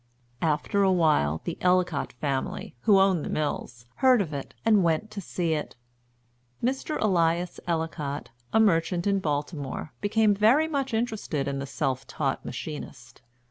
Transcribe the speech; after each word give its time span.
After 0.41 0.81
a 0.81 0.91
while, 0.91 1.41
the 1.43 1.59
Ellicott 1.61 2.11
family, 2.13 2.73
who 2.79 2.99
owned 2.99 3.23
the 3.23 3.29
Mills, 3.29 3.85
heard 3.97 4.19
of 4.19 4.33
it, 4.33 4.55
and 4.65 4.81
went 4.83 5.11
to 5.11 5.21
see 5.21 5.53
it. 5.53 5.75
Mr. 6.63 6.97
Elias 6.99 7.59
Ellicott, 7.67 8.31
a 8.51 8.59
merchant 8.59 9.05
in 9.05 9.19
Baltimore, 9.19 9.93
became 10.01 10.33
very 10.33 10.67
much 10.67 10.95
interested 10.95 11.47
in 11.47 11.59
the 11.59 11.67
self 11.67 12.07
taught 12.07 12.43
machinist. 12.43 13.21